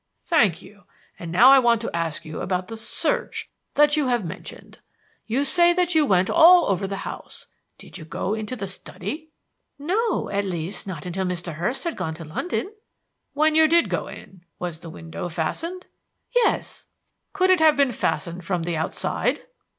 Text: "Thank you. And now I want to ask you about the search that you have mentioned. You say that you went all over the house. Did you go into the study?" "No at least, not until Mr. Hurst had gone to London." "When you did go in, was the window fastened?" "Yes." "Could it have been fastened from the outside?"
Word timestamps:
"Thank 0.23 0.63
you. 0.63 0.85
And 1.19 1.31
now 1.31 1.51
I 1.51 1.59
want 1.59 1.79
to 1.81 1.95
ask 1.95 2.25
you 2.25 2.41
about 2.41 2.69
the 2.69 2.75
search 2.75 3.51
that 3.75 3.95
you 3.95 4.07
have 4.07 4.25
mentioned. 4.25 4.79
You 5.27 5.43
say 5.43 5.73
that 5.73 5.93
you 5.93 6.07
went 6.07 6.27
all 6.27 6.65
over 6.65 6.87
the 6.87 7.05
house. 7.05 7.45
Did 7.77 7.99
you 7.99 8.05
go 8.05 8.33
into 8.33 8.55
the 8.55 8.65
study?" 8.65 9.29
"No 9.77 10.27
at 10.31 10.43
least, 10.45 10.87
not 10.87 11.05
until 11.05 11.23
Mr. 11.25 11.53
Hurst 11.53 11.83
had 11.83 11.95
gone 11.97 12.15
to 12.15 12.25
London." 12.25 12.73
"When 13.33 13.53
you 13.53 13.67
did 13.67 13.89
go 13.89 14.07
in, 14.07 14.43
was 14.57 14.79
the 14.79 14.89
window 14.89 15.29
fastened?" 15.29 15.85
"Yes." 16.35 16.87
"Could 17.31 17.51
it 17.51 17.59
have 17.59 17.77
been 17.77 17.91
fastened 17.91 18.43
from 18.43 18.63
the 18.63 18.75
outside?" 18.75 19.41